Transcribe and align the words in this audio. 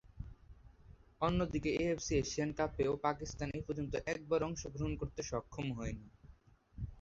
অন্যদিকে, 1.21 1.69
AFC 1.81 2.13
Asian 2.21 2.49
কাপেও 2.59 2.93
পাকিস্তান 3.05 3.49
এপর্যন্ত 3.59 3.93
একবারও 4.13 4.47
অংশগ্রহণ 4.49 4.93
করতে 5.01 5.21
সক্ষম 5.29 5.67
হয়নি। 5.77 6.07